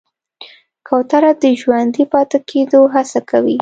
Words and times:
کوتره 0.87 1.31
د 1.41 1.43
ژوندي 1.61 2.03
پاتې 2.13 2.37
کېدو 2.49 2.79
هڅه 2.93 3.19
کوي. 3.29 3.57